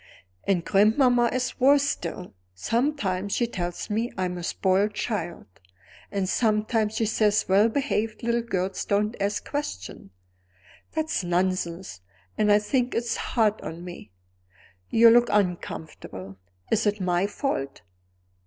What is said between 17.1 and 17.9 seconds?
fault?